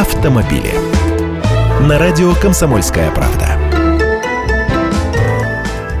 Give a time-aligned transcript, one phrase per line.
[0.00, 0.72] автомобили.
[1.86, 3.58] На радио «Комсомольская правда».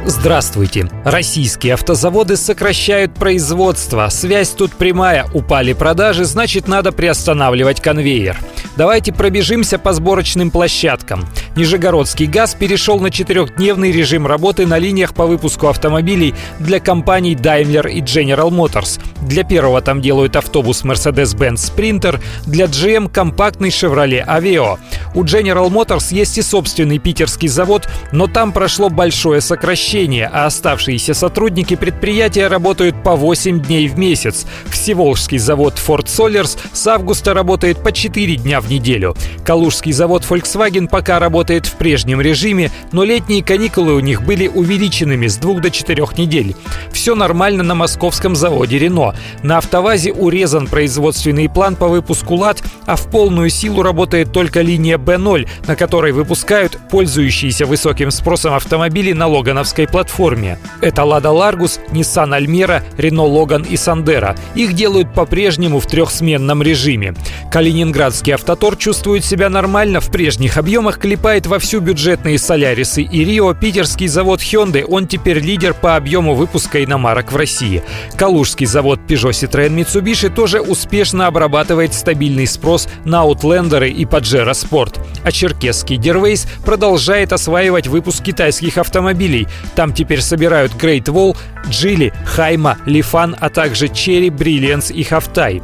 [0.06, 0.88] Здравствуйте.
[1.04, 4.08] Российские автозаводы сокращают производство.
[4.08, 5.26] Связь тут прямая.
[5.34, 8.38] Упали продажи, значит надо приостанавливать конвейер.
[8.80, 11.26] Давайте пробежимся по сборочным площадкам.
[11.54, 17.90] Нижегородский ГАЗ перешел на четырехдневный режим работы на линиях по выпуску автомобилей для компаний Daimler
[17.90, 18.98] и General Motors.
[19.20, 24.78] Для первого там делают автобус Mercedes-Benz Sprinter, для GM компактный Chevrolet Aveo.
[25.12, 31.14] У General Motors есть и собственный питерский завод, но там прошло большое сокращение, а оставшиеся
[31.14, 34.46] сотрудники предприятия работают по 8 дней в месяц.
[34.70, 39.16] Всеволжский завод Ford Solers с августа работает по 4 дня в неделю.
[39.44, 45.26] Калужский завод Volkswagen пока работает в прежнем режиме, но летние каникулы у них были увеличенными
[45.26, 46.54] с 2 до 4 недель.
[46.92, 49.16] Все нормально на московском заводе Renault.
[49.42, 54.99] На автовазе урезан производственный план по выпуску ЛАД, а в полную силу работает только линия
[55.00, 60.58] B0, на которой выпускают пользующиеся высоким спросом автомобили на логановской платформе.
[60.80, 64.38] Это Lada Largus, Nissan Almera, Renault Logan и Sandero.
[64.54, 67.14] Их делают по-прежнему в трехсменном режиме.
[67.52, 73.54] Калининградский автотор чувствует себя нормально, в прежних объемах клепает вовсю бюджетные Солярисы и Рио.
[73.54, 77.82] Питерский завод Hyundai, он теперь лидер по объему выпуска иномарок в России.
[78.16, 84.89] Калужский завод Peugeot Citroën Mitsubishi тоже успешно обрабатывает стабильный спрос на Outlander и Pajero Sport.
[85.22, 89.46] А черкесский Дервейс продолжает осваивать выпуск китайских автомобилей.
[89.74, 91.36] Там теперь собирают Great Wall,
[91.68, 95.62] Джили, Хайма, Лифан, а также Cherry, Brilliance и Хавтай.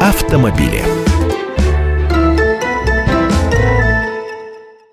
[0.00, 0.99] Автомобили.